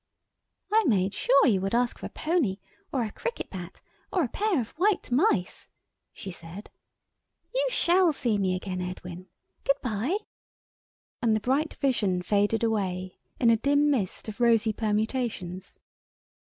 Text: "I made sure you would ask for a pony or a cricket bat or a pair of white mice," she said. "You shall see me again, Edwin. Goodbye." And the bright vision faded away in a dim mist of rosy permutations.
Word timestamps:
"I 0.73 0.83
made 0.87 1.13
sure 1.13 1.45
you 1.45 1.61
would 1.61 1.75
ask 1.75 1.99
for 1.99 2.07
a 2.07 2.09
pony 2.09 2.57
or 2.91 3.03
a 3.03 3.11
cricket 3.11 3.51
bat 3.51 3.81
or 4.11 4.23
a 4.23 4.27
pair 4.29 4.59
of 4.59 4.71
white 4.71 5.11
mice," 5.11 5.69
she 6.11 6.31
said. 6.31 6.71
"You 7.53 7.67
shall 7.69 8.11
see 8.11 8.39
me 8.39 8.55
again, 8.55 8.81
Edwin. 8.81 9.27
Goodbye." 9.63 10.17
And 11.21 11.35
the 11.35 11.39
bright 11.39 11.75
vision 11.75 12.23
faded 12.23 12.63
away 12.63 13.19
in 13.39 13.51
a 13.51 13.57
dim 13.57 13.91
mist 13.91 14.27
of 14.27 14.39
rosy 14.39 14.73
permutations. 14.73 15.77